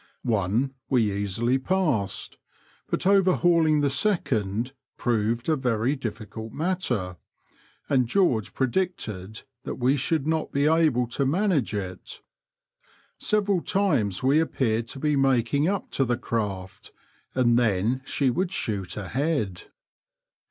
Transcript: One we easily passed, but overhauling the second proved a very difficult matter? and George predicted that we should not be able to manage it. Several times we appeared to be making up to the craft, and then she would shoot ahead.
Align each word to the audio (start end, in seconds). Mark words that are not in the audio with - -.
One 0.23 0.73
we 0.89 1.13
easily 1.13 1.59
passed, 1.59 2.39
but 2.89 3.05
overhauling 3.05 3.81
the 3.81 3.89
second 3.91 4.73
proved 4.97 5.47
a 5.47 5.55
very 5.55 5.95
difficult 5.95 6.53
matter? 6.53 7.17
and 7.87 8.07
George 8.07 8.55
predicted 8.55 9.43
that 9.63 9.75
we 9.75 9.97
should 9.97 10.25
not 10.25 10.51
be 10.51 10.65
able 10.65 11.05
to 11.09 11.23
manage 11.23 11.75
it. 11.75 12.19
Several 13.19 13.61
times 13.61 14.23
we 14.23 14.39
appeared 14.39 14.87
to 14.87 14.97
be 14.99 15.15
making 15.15 15.67
up 15.67 15.91
to 15.91 16.03
the 16.03 16.17
craft, 16.17 16.91
and 17.35 17.59
then 17.59 18.01
she 18.03 18.31
would 18.31 18.51
shoot 18.51 18.97
ahead. 18.97 19.65